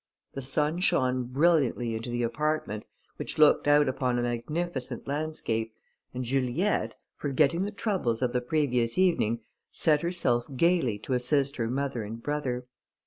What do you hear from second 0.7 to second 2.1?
shone brilliantly into